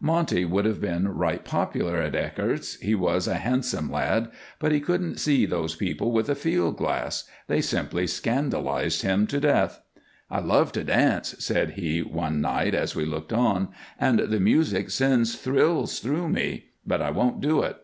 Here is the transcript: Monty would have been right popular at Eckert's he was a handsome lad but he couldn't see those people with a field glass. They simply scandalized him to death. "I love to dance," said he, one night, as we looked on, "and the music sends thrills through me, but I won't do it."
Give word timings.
Monty 0.00 0.44
would 0.44 0.66
have 0.66 0.80
been 0.80 1.08
right 1.08 1.44
popular 1.44 1.96
at 1.98 2.14
Eckert's 2.14 2.76
he 2.78 2.94
was 2.94 3.26
a 3.26 3.34
handsome 3.34 3.90
lad 3.90 4.30
but 4.60 4.70
he 4.70 4.78
couldn't 4.78 5.18
see 5.18 5.46
those 5.46 5.74
people 5.74 6.12
with 6.12 6.28
a 6.28 6.36
field 6.36 6.76
glass. 6.76 7.24
They 7.48 7.60
simply 7.60 8.06
scandalized 8.06 9.02
him 9.02 9.26
to 9.26 9.40
death. 9.40 9.80
"I 10.30 10.38
love 10.38 10.70
to 10.74 10.84
dance," 10.84 11.34
said 11.40 11.72
he, 11.72 12.02
one 12.02 12.40
night, 12.40 12.72
as 12.72 12.94
we 12.94 13.04
looked 13.04 13.32
on, 13.32 13.70
"and 13.98 14.20
the 14.20 14.38
music 14.38 14.90
sends 14.90 15.34
thrills 15.34 15.98
through 15.98 16.28
me, 16.28 16.66
but 16.86 17.02
I 17.02 17.10
won't 17.10 17.40
do 17.40 17.62
it." 17.62 17.76